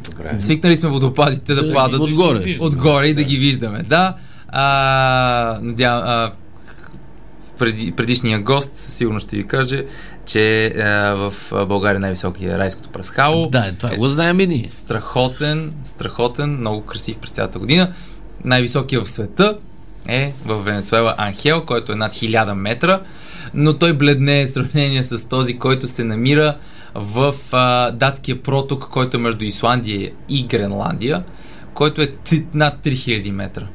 Добре. 0.10 0.36
Свикнали 0.40 0.78
сме 0.78 0.90
водопадите 0.90 1.54
да, 1.54 1.68
Да, 1.68 1.74
падат 1.74 2.00
отгоре. 2.00 2.40
Виждаме. 2.40 2.68
отгоре 2.68 3.08
и 3.08 3.14
да 3.14 3.24
ги 3.24 3.38
виждаме. 3.38 3.84
Да. 3.84 4.16
А, 4.48 5.60
надя, 5.62 6.02
а, 6.06 6.32
преди, 7.60 7.92
предишния 7.92 8.40
гост 8.40 8.72
сигурно 8.78 9.20
ще 9.20 9.36
ви 9.36 9.48
каже, 9.48 9.86
че 10.26 10.66
а, 10.68 11.14
в 11.16 11.34
България 11.68 12.00
най-високия 12.00 12.54
е 12.54 12.58
райското 12.58 12.90
пръсхало. 12.90 13.50
Да, 13.50 13.72
това 13.80 13.96
го 13.96 14.08
знаем 14.08 14.40
и 14.40 14.48
ние. 14.48 14.68
Страхотен, 14.68 15.74
страхотен, 15.84 16.50
много 16.50 16.82
красив 16.82 17.18
през 17.18 17.32
цялата 17.32 17.60
година. 17.60 17.94
Най-високия 18.46 19.02
в 19.02 19.10
света 19.10 19.58
е 20.08 20.34
в 20.46 20.64
Венецуела 20.64 21.16
Анхел, 21.18 21.62
който 21.66 21.92
е 21.92 21.96
над 21.96 22.14
1000 22.14 22.54
метра, 22.54 23.00
но 23.54 23.74
той 23.74 23.94
бледне 23.94 24.46
в 24.46 24.50
сравнение 24.50 25.04
с 25.04 25.30
този, 25.30 25.58
който 25.58 25.88
се 25.88 26.04
намира 26.04 26.58
в 26.98 27.34
а, 27.52 27.92
датския 27.92 28.44
проток, 28.44 28.88
който 28.88 29.18
е 29.18 29.20
между 29.20 29.46
Исландия 29.46 30.12
и 30.30 30.44
Гренландия, 30.44 31.24
който 31.74 32.02
е 32.02 32.08
т- 32.08 32.36
над 32.54 32.84
3000 32.84 33.32
метра. 33.32 33.68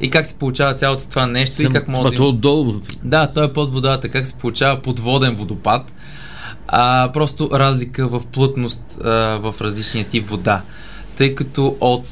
И 0.00 0.10
как 0.10 0.26
се 0.26 0.34
получава 0.34 0.74
цялото 0.74 1.08
това 1.08 1.26
нещо 1.26 1.62
и 1.62 1.68
как 1.68 1.88
може 1.88 2.10
да 2.10 2.16
има- 2.16 2.26
отдолу. 2.26 2.74
да, 3.04 3.26
той 3.26 3.44
е 3.44 3.52
под 3.52 3.72
водата. 3.72 4.08
Как 4.08 4.26
се 4.26 4.34
получава 4.34 4.82
подводен 4.82 5.34
водопад? 5.34 5.92
А, 6.68 7.10
просто 7.12 7.48
разлика 7.52 8.08
в 8.08 8.22
плътност 8.26 8.98
а, 9.04 9.10
в 9.36 9.54
различния 9.60 10.04
тип 10.04 10.28
вода. 10.28 10.62
Тъй 11.16 11.34
като 11.34 11.76
от... 11.80 12.06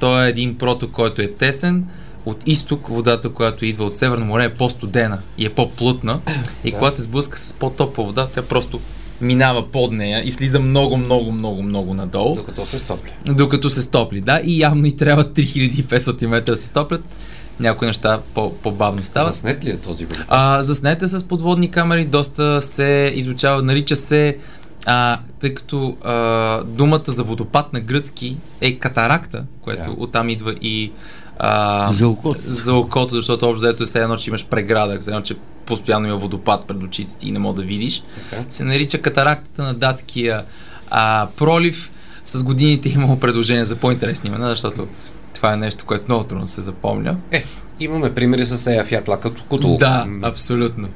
Той 0.00 0.26
е 0.26 0.30
един 0.30 0.58
проток, 0.58 0.90
който 0.90 1.22
е 1.22 1.28
тесен, 1.28 1.84
от 2.26 2.42
изток 2.46 2.88
водата, 2.88 3.28
която 3.28 3.64
идва 3.66 3.84
от 3.84 3.94
Северно 3.94 4.24
море 4.24 4.44
е 4.44 4.54
по-студена 4.54 5.18
и 5.38 5.46
е 5.46 5.50
по-плътна. 5.50 6.20
И 6.64 6.72
когато 6.72 6.96
се 6.96 7.02
сблъска 7.02 7.38
с 7.38 7.52
по-топла 7.52 8.04
вода, 8.04 8.28
тя 8.34 8.42
просто 8.42 8.80
минава 9.24 9.62
под 9.64 9.92
нея 9.92 10.22
и 10.22 10.30
слиза 10.30 10.60
много, 10.60 10.96
много, 10.96 11.32
много, 11.32 11.62
много 11.62 11.94
надолу 11.94 12.34
Докато 12.36 12.66
се 12.66 12.78
стопли. 12.78 13.10
докато 13.26 13.70
се 13.70 13.82
стопли. 13.82 14.20
Да, 14.20 14.40
и 14.40 14.60
явно 14.60 14.86
и 14.86 14.96
трябва 14.96 15.24
3500 15.26 16.26
метра 16.26 16.52
да 16.52 16.56
се 16.56 16.66
стоплят. 16.66 17.04
Някои 17.60 17.86
неща 17.86 18.20
по- 18.34 18.52
по-бавно 18.52 19.02
стават. 19.04 19.34
Заснет 19.34 19.64
ли 19.64 19.70
е 19.70 19.76
този 19.76 20.04
водопад? 20.04 20.26
А, 20.28 20.62
заснете 20.62 21.08
с 21.08 21.24
подводни 21.24 21.70
камери, 21.70 22.04
доста 22.04 22.62
се 22.62 23.12
изучава, 23.14 23.62
нарича 23.62 23.96
се, 23.96 24.36
а, 24.86 25.18
тъй 25.40 25.54
като 25.54 25.96
а, 26.04 26.14
думата 26.62 27.02
за 27.06 27.22
водопад 27.22 27.72
на 27.72 27.80
гръцки 27.80 28.36
е 28.60 28.74
катаракта, 28.74 29.44
което 29.60 29.84
Да. 29.86 29.96
оттам 29.98 30.28
идва 30.28 30.54
и 30.54 30.92
а, 31.38 31.92
За 31.92 32.08
окото. 32.08 32.40
за 32.46 32.74
окото, 32.74 33.14
защото 33.14 33.46
общо 33.46 33.56
взето 33.56 33.82
е 33.82 33.86
все 33.86 33.98
едно, 33.98 34.16
че 34.16 34.30
имаш 34.30 34.46
преграда, 34.46 34.98
все 35.00 35.10
едно, 35.10 35.22
че 35.22 35.36
постоянно 35.66 36.08
има 36.08 36.16
водопад 36.16 36.66
пред 36.66 36.82
очите 36.82 37.14
ти 37.18 37.28
и 37.28 37.32
не 37.32 37.38
мога 37.38 37.60
да 37.60 37.66
видиш. 37.66 38.02
Така. 38.30 38.44
Се 38.48 38.64
нарича 38.64 39.02
катарактата 39.02 39.62
на 39.62 39.74
датския 39.74 40.44
а, 40.90 41.28
пролив. 41.36 41.90
С 42.24 42.42
годините 42.42 42.88
е 42.88 42.92
имало 42.92 43.20
предложение 43.20 43.64
за 43.64 43.76
по-интересни 43.76 44.28
имена, 44.28 44.48
защото 44.48 44.88
това 45.34 45.52
е 45.52 45.56
нещо, 45.56 45.84
което 45.84 46.04
много 46.08 46.24
трудно 46.24 46.48
се 46.48 46.60
запомня. 46.60 47.16
Е, 47.30 47.44
имаме 47.80 48.14
примери 48.14 48.46
с 48.46 48.66
Ея 48.66 48.84
Фятла 48.84 49.20
като 49.20 49.42
Кутул. 49.48 49.76
Да, 49.76 50.06
абсолютно. 50.22 50.88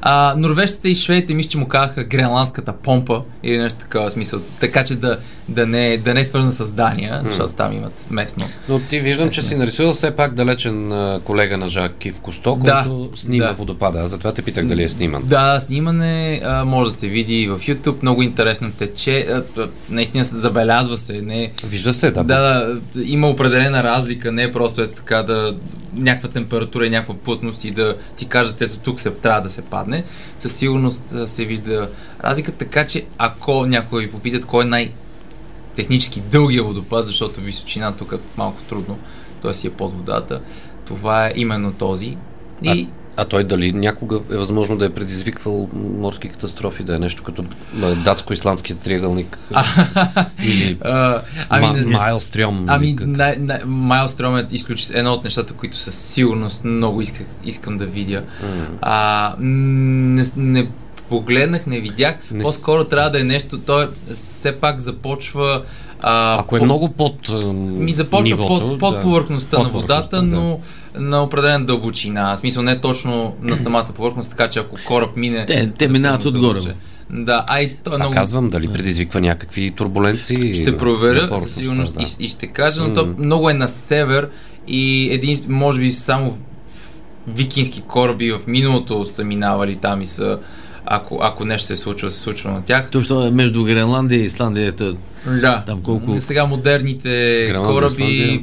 А, 0.00 0.34
норвежците 0.36 0.88
и 0.88 0.94
шведите 0.94 1.34
мисля, 1.34 1.50
че 1.50 1.58
му 1.58 1.68
казаха 1.68 2.04
гренландската 2.04 2.72
помпа 2.72 3.22
или 3.42 3.58
нещо 3.58 3.80
такова 3.80 4.10
смисъл. 4.10 4.40
Така 4.60 4.84
че 4.84 4.94
да, 4.94 5.18
да, 5.48 5.66
не, 5.66 5.96
да 5.96 6.14
не 6.14 6.20
е 6.20 6.24
свързан 6.24 6.52
с 6.52 6.72
Дания, 6.72 7.22
защото 7.26 7.54
там 7.54 7.72
имат 7.72 8.06
местно. 8.10 8.46
Но 8.68 8.78
ти 8.78 9.00
виждам, 9.00 9.30
че 9.30 9.42
си 9.42 9.56
нарисувал 9.56 9.92
все 9.92 10.10
пак 10.10 10.34
далечен 10.34 10.92
колега 11.24 11.56
на 11.56 11.68
Жак 11.68 11.92
Кив 11.98 12.20
Косто, 12.20 12.58
Да, 12.64 12.84
който 12.88 13.16
снима 13.16 13.46
да. 13.46 13.52
водопада. 13.52 13.98
Аз 14.00 14.10
затова 14.10 14.32
те 14.32 14.42
питах 14.42 14.66
дали 14.66 14.82
е 14.82 14.88
сниман. 14.88 15.22
Да, 15.24 15.60
снимане 15.60 16.40
а, 16.44 16.64
може 16.64 16.90
да 16.90 16.96
се 16.96 17.08
види 17.08 17.48
в 17.48 17.58
YouTube, 17.58 18.02
много 18.02 18.22
интересно 18.22 18.70
тече, 18.78 19.26
а, 19.30 19.42
а, 19.60 19.68
наистина 19.90 20.24
се 20.24 20.36
забелязва 20.36 20.98
се, 20.98 21.22
не 21.22 21.52
Вижда 21.66 21.94
се, 21.94 22.10
да. 22.10 22.24
Да, 22.24 22.40
да, 22.40 22.80
има 23.04 23.28
определена 23.28 23.82
разлика, 23.82 24.32
не 24.32 24.42
е 24.42 24.52
просто 24.52 24.82
е 24.82 24.86
така 24.86 25.22
да 25.22 25.56
някаква 25.94 26.28
температура 26.28 26.86
и 26.86 26.90
някаква 26.90 27.14
плътност 27.14 27.64
и 27.64 27.70
да 27.70 27.96
ти 28.16 28.26
кажат, 28.26 28.62
ето 28.62 28.78
тук 28.78 29.00
се, 29.00 29.10
трябва 29.10 29.40
да 29.40 29.50
се 29.50 29.62
падне. 29.62 30.04
Със 30.38 30.56
сигурност 30.56 31.14
се 31.26 31.44
вижда 31.44 31.90
разлика, 32.24 32.52
така 32.52 32.86
че 32.86 33.06
ако 33.18 33.66
някой 33.66 34.02
ви 34.02 34.10
попитат 34.10 34.44
кой 34.44 34.64
е 34.64 34.68
най- 34.68 34.92
технически 35.76 36.20
дългия 36.20 36.62
водопад, 36.62 37.06
защото 37.06 37.40
височина 37.40 37.96
тук 37.96 38.12
е 38.12 38.18
малко 38.36 38.62
трудно, 38.68 38.98
той 39.42 39.54
си 39.54 39.66
е 39.66 39.70
под 39.70 39.92
водата, 39.92 40.40
това 40.84 41.26
е 41.26 41.32
именно 41.36 41.72
този. 41.72 42.16
И 42.62 42.68
А 42.68 43.05
той 43.24 43.44
дали 43.44 43.72
някога 43.72 44.20
е 44.32 44.36
възможно 44.36 44.78
да 44.78 44.84
е 44.84 44.92
предизвиквал 44.92 45.68
морски 45.74 46.28
катастрофи, 46.28 46.82
да 46.84 46.96
е 46.96 46.98
нещо 46.98 47.22
като 47.22 47.44
а, 47.82 47.94
датско-исландския 47.94 48.76
триъгълник 48.84 49.38
или 50.44 50.78
а, 50.80 51.20
ами, 51.48 51.66
ами, 51.66 51.80
не- 51.80 51.96
Майлстрём. 51.96 52.64
Ами, 52.66 52.86
или 52.86 52.96
как? 52.96 53.06
най- 53.06 53.36
най- 53.36 53.62
Майлстром 53.66 54.36
е 54.36 54.46
изключ... 54.52 54.86
едно 54.94 55.12
от 55.12 55.24
нещата, 55.24 55.54
които 55.54 55.76
със 55.76 55.94
сигурност 55.94 56.64
много 56.64 57.00
исках, 57.00 57.26
искам 57.44 57.78
да 57.78 57.86
видя. 57.86 58.22
М. 58.42 58.66
А, 58.82 59.34
не, 59.38 60.24
не 60.36 60.68
погледнах, 61.08 61.66
не 61.66 61.80
видях. 61.80 62.16
Не 62.30 62.42
По-скоро 62.42 62.84
трябва 62.84 63.10
да 63.10 63.20
е 63.20 63.24
нещо, 63.24 63.58
той 63.58 63.88
все 64.14 64.52
пак 64.52 64.80
започва... 64.80 65.62
А, 66.02 66.40
Ако 66.40 66.56
е 66.56 66.58
по- 66.58 66.64
много 66.64 66.88
под 66.88 67.28
а, 67.28 67.52
Ми 67.52 67.92
започва 67.92 68.36
нивото, 68.36 68.66
под, 68.68 68.78
под 68.78 68.94
да. 68.94 69.00
повърхността 69.00 69.56
Под 69.56 69.66
на 69.66 69.72
водата, 69.72 70.10
повърхността, 70.10 70.40
но 70.40 70.60
на 70.98 71.22
определена 71.22 71.64
дълбочина. 71.64 72.34
В 72.36 72.38
смисъл 72.38 72.62
не 72.62 72.80
точно 72.80 73.34
на 73.42 73.56
самата 73.56 73.86
повърхност, 73.94 74.30
така 74.30 74.48
че 74.48 74.58
ако 74.58 74.76
кораб 74.86 75.16
мине... 75.16 75.46
Те, 75.46 75.70
те 75.78 75.88
минават 75.88 76.22
да 76.22 76.28
отгоре. 76.28 76.60
Да, 77.10 77.44
ай, 77.48 77.68
то 77.68 77.72
е 77.72 77.76
Това 77.84 77.98
много... 77.98 78.14
казвам, 78.14 78.48
дали 78.48 78.68
предизвиква 78.68 79.20
някакви 79.20 79.70
турбуленции. 79.70 80.54
Ще 80.54 80.76
проверя 80.76 81.38
със 81.38 81.54
сигурност 81.54 81.94
да. 81.94 82.02
и, 82.02 82.24
и 82.24 82.28
ще 82.28 82.46
кажа, 82.46 82.82
но 82.82 82.94
то 82.94 83.06
М. 83.06 83.14
много 83.18 83.50
е 83.50 83.54
на 83.54 83.68
север 83.68 84.28
и 84.68 85.08
един, 85.12 85.38
може 85.48 85.80
би 85.80 85.92
само 85.92 86.38
викински 87.28 87.80
кораби 87.80 88.32
в 88.32 88.40
миналото 88.46 89.06
са 89.06 89.24
минавали 89.24 89.76
там 89.76 90.02
и 90.02 90.06
са 90.06 90.38
ако, 90.86 91.18
ако 91.22 91.44
нещо 91.44 91.66
се 91.66 91.76
случило, 91.76 92.10
се 92.10 92.20
случва 92.20 92.50
на 92.50 92.62
тях. 92.62 92.90
То, 92.90 93.02
що 93.02 93.26
е 93.26 93.30
между 93.30 93.64
Гренландия 93.64 94.22
и 94.22 94.26
Исландия, 94.26 94.72
Да. 95.26 95.62
Там 95.66 95.82
колко- 95.82 96.20
Сега 96.20 96.46
модерните 96.46 97.08
Гренландия, 97.48 97.74
кораби 97.74 98.02
Исландия. 98.04 98.40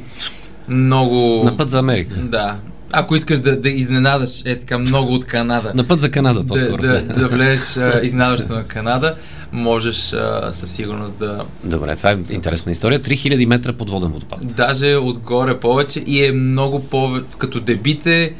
много... 0.68 1.42
На 1.44 1.56
път 1.56 1.70
за 1.70 1.78
Америка. 1.78 2.14
Да. 2.16 2.56
Ако 2.92 3.14
искаш 3.14 3.38
да, 3.38 3.60
да 3.60 3.68
изненадаш 3.68 4.42
е 4.44 4.58
така 4.58 4.78
много 4.78 5.14
от 5.14 5.24
Канада, 5.24 5.72
На 5.74 5.84
път 5.84 6.00
за 6.00 6.10
Канада, 6.10 6.40
да, 6.40 6.46
по-скоро. 6.46 6.82
да, 6.82 7.02
да 7.02 7.28
влезеш 7.28 7.76
а, 7.76 8.00
изненадващо 8.02 8.52
на 8.52 8.64
Канада, 8.64 9.14
можеш 9.52 10.12
а, 10.12 10.48
със 10.52 10.70
сигурност 10.70 11.18
да, 11.18 11.44
Добре, 11.64 11.96
това 11.96 12.10
е 12.10 12.16
интересна 12.30 12.72
история. 12.72 13.00
3000 13.00 13.46
метра 13.46 13.72
подводен 13.72 14.10
водопад. 14.10 14.38
Даже 14.46 14.96
отгоре 14.96 15.60
повече 15.60 16.04
и 16.06 16.24
е 16.24 16.32
много 16.32 16.80
повече, 16.80 17.26
като 17.38 17.60
дебите 17.60 18.32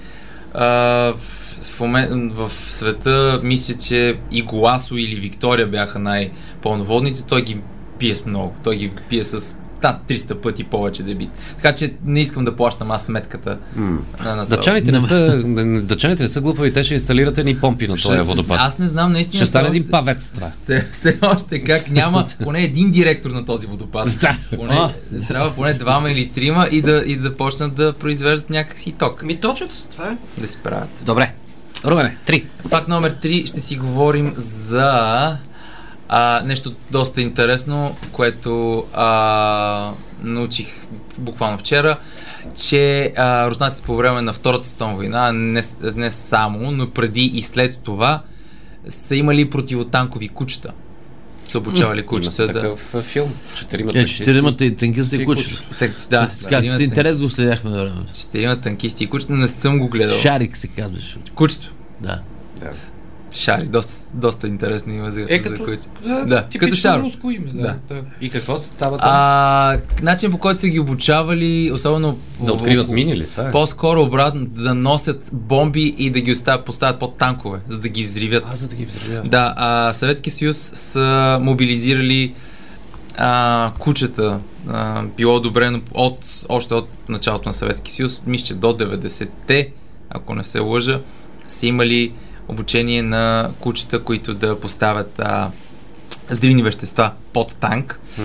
а, 0.55 0.65
в, 1.13 1.44
в, 1.65 1.81
момент, 1.81 2.33
в 2.35 2.51
света, 2.51 3.41
мисля, 3.43 3.75
че 3.79 4.17
и 4.33 4.43
Голасо 4.43 4.97
или 4.97 5.21
Виктория 5.21 5.67
бяха 5.67 5.99
най-пълноводните, 5.99 7.25
той 7.25 7.43
ги 7.43 7.61
пие 7.99 8.15
с 8.15 8.27
много, 8.27 8.55
той 8.65 8.77
ги 8.77 8.91
пие 9.09 9.25
с 9.25 9.59
над 9.85 10.01
300 10.09 10.35
пъти 10.35 10.65
повече 10.65 11.03
дебит. 11.03 11.31
Така 11.57 11.75
че 11.75 11.95
не 12.07 12.21
искам 12.21 12.45
да 12.45 12.57
плащам 12.57 12.91
аз 12.91 13.07
сметката 13.07 13.59
М. 13.77 13.99
на, 14.25 14.37
на. 14.37 14.47
Дъчаните 14.47 14.93
не, 14.93 15.01
са, 15.01 15.43
дъчаните 15.83 16.23
не 16.23 16.29
са 16.29 16.41
глупави, 16.41 16.73
те 16.73 16.85
ще 16.85 16.95
инсталират 16.95 17.39
едни 17.39 17.57
помпи 17.57 17.89
на 17.89 17.97
този 17.97 18.19
водопад. 18.19 18.57
Аз 18.61 18.79
не 18.79 18.89
знам, 18.89 19.13
наистина. 19.13 19.37
Ще 19.39 19.47
стане 19.47 19.69
един 19.69 19.89
павец 19.91 20.31
това. 20.33 20.47
Все, 20.47 20.89
все 20.93 21.19
още 21.23 21.65
как 21.65 21.91
няма 21.91 22.27
поне 22.43 22.63
един 22.63 22.91
директор 22.91 23.31
на 23.31 23.45
този 23.45 23.67
водопад. 23.67 24.19
Да. 24.21 24.39
Поне, 24.57 24.75
А, 24.75 24.91
трябва 25.29 25.55
поне 25.55 25.75
двама 25.75 26.11
или 26.11 26.29
трима 26.29 26.69
и 26.71 26.83
да, 26.83 27.03
и 27.07 27.17
да 27.17 27.37
почнат 27.37 27.75
да 27.75 27.93
произвеждат 27.93 28.51
някакси 28.51 28.93
ток. 28.93 29.23
Ми 29.23 29.37
точат, 29.37 29.89
това 29.91 30.09
е. 30.09 30.41
Да 30.41 30.49
се 30.49 30.59
правят. 30.59 30.91
Добре. 31.07 31.33
Румене, 31.85 32.17
три. 32.27 32.45
Факт 32.69 32.89
номер 32.89 33.15
3 33.15 33.47
ще 33.47 33.61
си 33.61 33.77
говорим 33.77 34.35
за 34.37 35.39
а, 36.09 36.43
нещо 36.45 36.73
доста 36.91 37.21
интересно, 37.21 37.97
което 38.13 38.85
а, 38.93 39.91
научих 40.23 40.69
буквално 41.19 41.59
вчера, 41.59 41.97
че 42.57 43.13
а, 43.17 43.51
руснаците 43.51 43.87
по 43.87 43.97
време 43.97 44.23
на 44.23 44.33
Втората 44.33 44.67
световна 44.67 44.95
война, 44.95 45.33
не, 45.33 45.63
не 45.95 46.11
само, 46.11 46.71
но 46.71 46.91
преди 46.91 47.25
и 47.25 47.43
след 47.43 47.79
това, 47.79 48.23
са 48.89 49.17
имали 49.17 49.51
противотанкови 49.51 50.29
кучета. 50.29 50.73
Са 51.47 51.59
обучавали 51.59 52.03
кучета 52.03 52.47
да... 52.47 52.53
такъв 52.53 53.03
филм. 53.03 53.33
Четирима 53.59 53.91
е, 53.95 54.05
четиримата 54.05 54.65
и 54.65 54.77
тънкисти 54.77 55.17
Три 55.19 55.25
кучета. 55.25 55.63
да, 56.11 56.27
С- 56.27 56.47
Как 56.47 56.67
с 56.67 56.81
интерес 56.81 57.17
го 57.17 57.31
следяхме 57.31 57.71
на 57.71 57.77
времето. 57.77 58.13
Четирима 58.15 58.61
танкисти 58.61 59.05
и 59.05 59.07
кучета, 59.07 59.33
не 59.33 59.49
съм 59.49 59.79
го 59.79 59.89
гледал. 59.89 60.19
Шарик 60.19 60.57
се 60.57 60.67
казваше. 60.67 61.17
Кучето. 61.35 61.71
Да. 62.01 62.21
Да. 62.61 62.71
Шари, 63.35 63.67
доста, 63.67 63.93
доста 64.17 64.49
интересно 64.49 64.93
има 64.93 65.11
за, 65.11 65.27
Е, 65.29 65.41
за 65.41 65.51
като, 65.51 65.65
куче. 65.65 65.77
да, 66.05 66.25
Да, 66.25 66.47
като 66.59 66.75
Шаро. 66.77 67.03
руско 67.03 67.31
име. 67.31 67.51
Да. 67.53 67.63
Да. 67.63 67.77
да. 67.91 68.01
И 68.21 68.31
какво 68.31 68.57
става 68.57 68.99
там? 68.99 69.09
А, 69.11 69.77
начин 70.03 70.31
по 70.31 70.39
който 70.39 70.61
са 70.61 70.69
ги 70.69 70.81
обучавали, 70.81 71.71
особено 71.73 72.19
да 72.41 72.47
в- 72.47 72.55
откриват 72.55 72.89
мини 72.89 73.17
ли? 73.17 73.27
Това 73.27 73.43
е. 73.45 73.51
По-скоро 73.51 74.03
обратно 74.03 74.47
да 74.47 74.75
носят 74.75 75.31
бомби 75.33 75.95
и 75.99 76.11
да 76.11 76.21
ги 76.21 76.33
оставят, 76.33 76.65
поставят 76.65 76.99
под 76.99 77.17
танкове, 77.17 77.59
за 77.69 77.81
да 77.81 77.89
ги 77.89 78.03
взривят. 78.05 78.45
А, 78.47 78.57
за 78.57 78.69
да 78.69 78.77
ги 78.77 78.85
взривяват. 78.85 79.31
Да, 79.31 79.55
а 79.57 79.93
Съветския 79.93 80.33
съюз 80.33 80.73
са 80.75 81.39
мобилизирали 81.43 82.35
а, 83.17 83.73
кучета 83.79 84.39
а, 84.69 85.03
било 85.07 85.37
одобрено 85.37 85.81
от, 85.93 86.19
още 86.49 86.75
от 86.75 87.09
началото 87.09 87.49
на 87.49 87.53
Съветски 87.53 87.93
съюз, 87.93 88.23
мисля, 88.27 88.47
че 88.47 88.55
до 88.55 88.67
90-те, 88.69 89.69
ако 90.11 90.35
не 90.35 90.45
се 90.45 90.59
лъжа, 90.59 91.01
са 91.49 91.67
имали 91.67 92.13
обучение 92.49 93.03
на 93.03 93.51
кучета, 93.61 94.03
които 94.03 94.35
да 94.35 94.61
поставят 94.61 95.19
а, 95.19 95.51
взривни 96.31 96.63
вещества 96.63 97.13
под 97.33 97.57
танк. 97.57 98.01
М. 98.19 98.25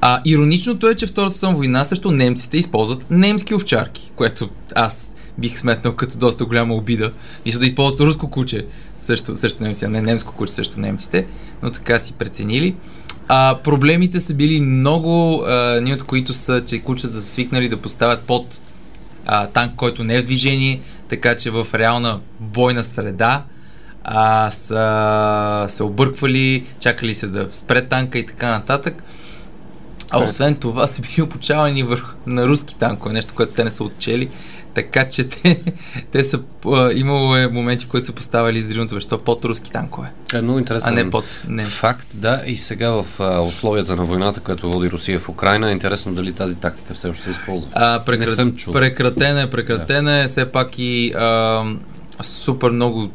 А, 0.00 0.20
ироничното 0.24 0.88
е, 0.88 0.94
че 0.94 1.06
Втората 1.06 1.32
световна 1.32 1.56
война 1.56 1.84
също 1.84 2.10
немците 2.10 2.56
използват 2.56 3.10
немски 3.10 3.54
овчарки, 3.54 4.10
което 4.16 4.48
аз 4.74 5.14
бих 5.38 5.58
сметнал 5.58 5.96
като 5.96 6.18
доста 6.18 6.44
голяма 6.44 6.74
обида. 6.74 7.12
Мисля 7.46 7.58
да 7.58 7.66
използват 7.66 8.00
руско 8.00 8.30
куче 8.30 8.66
също, 9.00 9.36
също 9.36 9.62
немци, 9.62 9.84
а 9.84 9.88
не 9.88 10.00
немско 10.00 10.34
куче 10.34 10.52
също 10.52 10.80
немците, 10.80 11.26
но 11.62 11.70
така 11.70 11.98
си 11.98 12.12
преценили. 12.12 12.76
А, 13.28 13.58
проблемите 13.64 14.20
са 14.20 14.34
били 14.34 14.60
много, 14.60 15.44
а, 15.46 15.80
ни 15.80 15.92
от 15.92 16.02
които 16.02 16.34
са, 16.34 16.64
че 16.64 16.78
кучета 16.78 17.12
са 17.12 17.26
свикнали 17.26 17.68
да 17.68 17.76
поставят 17.76 18.22
под 18.22 18.60
а, 19.26 19.46
танк, 19.46 19.74
който 19.74 20.04
не 20.04 20.14
е 20.14 20.20
в 20.20 20.24
движение, 20.24 20.80
така 21.08 21.36
че 21.36 21.50
в 21.50 21.66
реална 21.74 22.20
бойна 22.40 22.84
среда 22.84 23.44
а, 24.04 24.50
са 24.50 25.64
се 25.68 25.82
обърквали, 25.82 26.66
чакали 26.80 27.14
се 27.14 27.26
да 27.26 27.46
спре 27.50 27.82
танка 27.82 28.18
и 28.18 28.26
така 28.26 28.50
нататък. 28.50 29.02
А 30.10 30.24
освен 30.24 30.56
това 30.56 30.86
са 30.86 31.02
били 31.02 31.22
обучавани 31.22 31.82
върху, 31.82 32.14
на 32.26 32.48
руски 32.48 32.74
танкове, 32.74 33.14
нещо, 33.14 33.34
което 33.34 33.52
те 33.52 33.64
не 33.64 33.70
са 33.70 33.84
отчели. 33.84 34.28
Така 34.74 35.08
че 35.08 35.24
те, 35.28 35.62
те 36.12 36.24
са, 36.24 36.40
а, 36.66 36.92
имало 36.92 37.36
е 37.36 37.48
моменти, 37.48 37.84
в 37.84 37.88
които 37.88 38.06
са 38.06 38.12
поставили 38.12 38.60
взривното 38.60 38.94
вещество 38.94 39.18
под 39.18 39.44
руски 39.44 39.70
танкове, 39.70 40.08
Е 40.34 40.40
много 40.42 40.58
а 40.58 40.60
интересен 40.60 40.94
не 40.94 41.10
под 41.10 41.42
немски. 41.48 41.72
факт. 41.72 42.06
Да, 42.14 42.42
и 42.46 42.56
сега 42.56 42.90
в 42.90 43.06
а, 43.20 43.40
условията 43.40 43.96
на 43.96 44.04
войната, 44.04 44.40
която 44.40 44.70
води 44.70 44.90
Русия 44.90 45.18
в 45.20 45.28
Украина, 45.28 45.68
е 45.68 45.72
интересно 45.72 46.14
дали 46.14 46.32
тази 46.32 46.54
тактика 46.54 46.94
все 46.94 47.08
още 47.08 47.22
се 47.22 47.30
използва. 47.30 47.70
А, 47.74 48.00
прекра... 48.04 48.30
Не 48.30 48.34
съм 48.34 48.56
чул. 48.56 48.72
Прекратена 48.72 49.42
е, 49.42 49.50
прекратена 49.50 50.18
е, 50.18 50.26
все 50.26 50.52
пак 50.52 50.78
и 50.78 51.12
а, 51.12 51.64
супер 52.22 52.70
много 52.70 53.10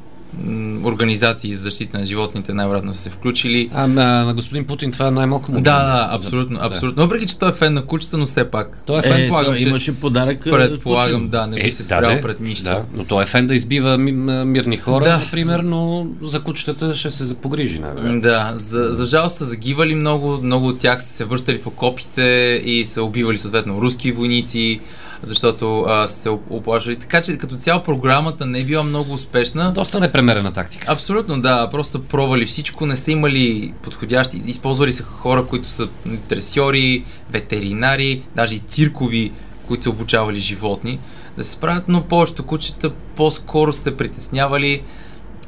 организации 0.83 1.55
за 1.55 1.61
защита 1.61 1.97
на 1.99 2.05
животните 2.05 2.53
най-вероятно 2.53 2.93
са 2.93 3.01
се 3.01 3.09
включили. 3.09 3.69
А, 3.73 3.87
на, 3.87 4.25
на 4.25 4.33
господин 4.33 4.65
Путин 4.65 4.91
това 4.91 5.07
е 5.07 5.11
най-малко 5.11 5.51
му. 5.51 5.57
Да, 5.57 5.61
да, 5.77 6.09
абсолютно, 6.13 6.59
абсолютно. 6.61 7.03
Въпреки, 7.03 7.25
че 7.25 7.39
той 7.39 7.49
е 7.49 7.53
фен 7.53 7.73
на 7.73 7.81
кучета, 7.83 8.17
но 8.17 8.25
все 8.25 8.45
пак. 8.45 8.77
Той 8.85 8.95
е 8.95 8.99
Е, 8.99 9.01
фен. 9.01 9.11
предполагам, 9.13 9.51
той 9.51 9.59
че- 9.59 9.67
имаше 9.67 9.95
подарък. 9.95 10.47
а, 10.47 10.51
Предполагам, 10.51 11.29
да, 11.29 11.47
не 11.47 11.55
би 11.55 11.67
Е, 11.67 11.71
се 11.71 11.77
да, 11.79 11.85
спрял 11.87 12.21
пред 12.21 12.39
нищо. 12.39 12.63
Да, 12.63 12.83
но 12.93 13.05
той 13.05 13.23
е 13.23 13.27
фен 13.27 13.47
да 13.47 13.55
избива 13.55 13.97
мирни 13.97 14.77
хора, 14.77 15.03
Да. 15.03 15.17
например, 15.17 15.59
но 15.59 16.07
за 16.21 16.39
кучетата 16.41 16.95
ще 16.95 17.11
се 17.11 17.35
погрижи. 17.35 17.79
най 17.79 18.19
Да, 18.19 18.51
за, 18.55 18.87
за 18.89 19.05
жалост 19.05 19.37
са 19.37 19.45
загивали 19.45 19.95
много, 19.95 20.39
много 20.43 20.67
от 20.67 20.77
тях 20.77 21.01
са 21.01 21.09
се 21.09 21.25
връщали 21.25 21.57
в 21.57 21.67
окопите 21.67 22.21
и 22.65 22.85
са 22.85 23.03
убивали 23.03 23.37
съответно 23.37 23.81
руски 23.81 24.11
войници, 24.11 24.79
защото 25.23 25.81
а, 25.81 26.07
се 26.07 26.29
оп- 26.29 26.41
оплашвали. 26.49 26.95
Така 26.95 27.21
че 27.21 27.37
като 27.37 27.55
цяло 27.55 27.83
програмата 27.83 28.45
не 28.45 28.59
е 28.59 28.63
била 28.63 28.83
много 28.83 29.13
успешна. 29.13 29.71
Доста 29.71 29.99
непремерена 29.99 30.51
тактика. 30.51 30.91
Абсолютно, 30.91 31.41
да. 31.41 31.69
Просто 31.69 31.91
са 31.91 31.99
пробвали 31.99 32.45
всичко, 32.45 32.85
не 32.85 32.95
са 32.95 33.11
имали 33.11 33.73
подходящи. 33.83 34.41
Използвали 34.45 34.93
са 34.93 35.03
хора, 35.03 35.45
които 35.45 35.67
са 35.67 35.87
тресьори, 36.27 37.05
ветеринари, 37.31 38.23
даже 38.35 38.55
и 38.55 38.59
циркови, 38.59 39.31
които 39.67 39.83
са 39.83 39.89
обучавали 39.89 40.39
животни 40.39 40.99
да 41.37 41.43
се 41.43 41.51
справят, 41.51 41.83
но 41.87 42.03
повечето 42.03 42.43
кучета 42.43 42.91
по-скоро 43.15 43.73
се 43.73 43.97
притеснявали 43.97 44.83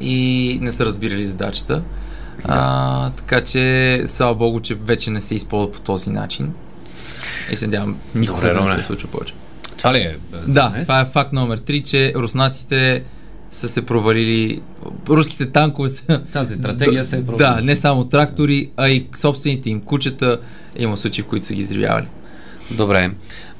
и 0.01 0.59
не 0.61 0.71
са 0.71 0.85
разбирали 0.85 1.25
задачата. 1.25 1.83
А, 2.43 3.09
така 3.09 3.41
че, 3.41 4.03
слава 4.05 4.35
богу, 4.35 4.59
че 4.59 4.75
вече 4.75 5.11
не 5.11 5.21
се 5.21 5.35
използва 5.35 5.71
по 5.71 5.81
този 5.81 6.09
начин. 6.09 6.53
И 7.51 7.55
се 7.55 7.67
надявам, 7.67 7.97
никога 8.15 8.41
Добре, 8.41 8.53
да 8.53 8.61
не 8.61 8.81
се 8.81 8.83
случва 8.83 9.09
повече. 9.09 9.33
Това 9.85 9.93
ли 9.93 9.99
е? 9.99 10.15
Да, 10.47 10.69
днес? 10.69 10.83
това 10.83 11.01
е 11.01 11.05
факт 11.05 11.33
номер 11.33 11.59
3, 11.59 11.83
че 11.83 12.13
руснаците 12.15 13.03
са 13.51 13.67
се 13.67 13.81
провалили. 13.81 14.61
Руските 15.09 15.51
танкове 15.51 15.89
са. 15.89 16.21
Тази 16.33 16.55
стратегия 16.55 17.05
се 17.05 17.17
е 17.17 17.25
провалила. 17.25 17.55
Да, 17.55 17.61
не 17.61 17.75
само 17.75 18.05
трактори, 18.05 18.71
а 18.77 18.89
и 18.89 19.07
собствените 19.15 19.69
им 19.69 19.81
кучета. 19.81 20.39
Има 20.77 20.97
случаи, 20.97 21.23
в 21.23 21.27
които 21.27 21.45
са 21.45 21.53
ги 21.53 21.61
изривявали. 21.61 22.05
Добре. 22.71 23.11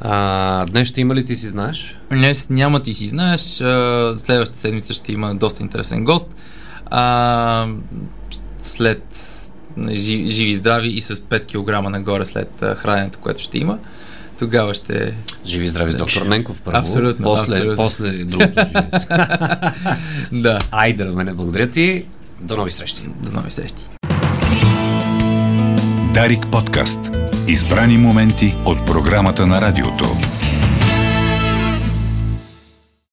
А, 0.01 0.65
днес 0.65 0.87
ще 0.87 1.01
има 1.01 1.15
ли 1.15 1.25
ти 1.25 1.35
си 1.35 1.49
знаеш? 1.49 1.97
Днес 2.09 2.49
няма 2.49 2.79
ти 2.79 2.93
си 2.93 3.07
знаеш. 3.07 3.41
Следващата 4.15 4.59
седмица 4.59 4.93
ще 4.93 5.11
има 5.11 5.35
доста 5.35 5.63
интересен 5.63 6.03
гост. 6.03 6.27
А, 6.85 7.67
след 8.59 9.03
жи- 9.79 10.27
живи 10.27 10.49
и 10.49 10.55
здрави 10.55 10.89
и 10.89 11.01
с 11.01 11.15
5 11.15 11.45
кг 11.83 11.89
нагоре 11.89 12.25
след 12.25 12.49
храненето, 12.75 13.19
което 13.19 13.41
ще 13.41 13.57
има. 13.57 13.77
Тогава 14.39 14.73
ще... 14.73 15.13
Живи 15.45 15.67
здрави 15.67 15.91
с 15.91 15.95
доктор 15.95 16.21
Ненков 16.21 16.61
първо. 16.61 16.77
Абсолютно, 16.79 17.23
После, 17.23 17.55
абсолютно. 17.55 17.83
после 17.83 18.11
другото 18.11 18.53
живи. 18.65 18.87
Да. 20.41 20.59
Айде, 20.71 21.03
мене 21.03 21.33
благодаря 21.33 21.69
ти. 21.69 22.05
До 22.41 22.57
нови 22.57 22.71
срещи. 22.71 23.01
До 23.23 23.31
нови 23.31 23.51
срещи. 23.51 23.83
Дарик 26.13 26.45
подкаст. 26.51 26.99
Избрани 27.47 27.97
моменти 27.97 28.55
от 28.65 28.85
програмата 28.85 29.45
на 29.45 29.61
радиото. 29.61 30.17